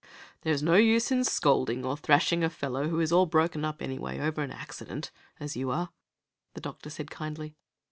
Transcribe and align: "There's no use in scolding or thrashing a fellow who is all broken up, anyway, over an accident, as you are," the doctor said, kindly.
"There's 0.41 0.63
no 0.63 0.77
use 0.77 1.11
in 1.11 1.23
scolding 1.23 1.85
or 1.85 1.95
thrashing 1.95 2.43
a 2.43 2.49
fellow 2.49 2.87
who 2.89 2.99
is 3.01 3.11
all 3.11 3.27
broken 3.27 3.63
up, 3.63 3.83
anyway, 3.83 4.17
over 4.19 4.41
an 4.41 4.49
accident, 4.49 5.11
as 5.39 5.55
you 5.55 5.69
are," 5.69 5.89
the 6.55 6.61
doctor 6.61 6.89
said, 6.89 7.11
kindly. 7.11 7.55